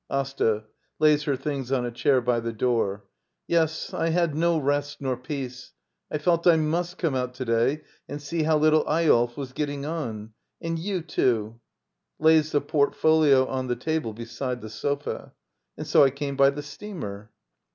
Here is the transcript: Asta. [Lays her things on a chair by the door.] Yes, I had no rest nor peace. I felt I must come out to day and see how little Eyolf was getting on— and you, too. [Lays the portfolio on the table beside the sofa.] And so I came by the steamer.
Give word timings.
Asta. 0.09 0.63
[Lays 0.97 1.25
her 1.25 1.35
things 1.35 1.71
on 1.71 1.85
a 1.85 1.91
chair 1.91 2.21
by 2.21 2.39
the 2.39 2.51
door.] 2.51 3.05
Yes, 3.45 3.93
I 3.93 4.09
had 4.09 4.33
no 4.33 4.57
rest 4.57 4.99
nor 4.99 5.15
peace. 5.15 5.73
I 6.09 6.17
felt 6.17 6.47
I 6.47 6.55
must 6.55 6.97
come 6.97 7.13
out 7.13 7.35
to 7.35 7.45
day 7.45 7.81
and 8.09 8.19
see 8.19 8.41
how 8.41 8.57
little 8.57 8.83
Eyolf 8.89 9.37
was 9.37 9.53
getting 9.53 9.85
on— 9.85 10.33
and 10.59 10.79
you, 10.79 11.03
too. 11.03 11.59
[Lays 12.17 12.51
the 12.51 12.61
portfolio 12.61 13.45
on 13.45 13.67
the 13.67 13.75
table 13.75 14.11
beside 14.13 14.61
the 14.61 14.71
sofa.] 14.71 15.33
And 15.77 15.85
so 15.85 16.03
I 16.03 16.09
came 16.09 16.35
by 16.35 16.49
the 16.49 16.63
steamer. 16.63 17.29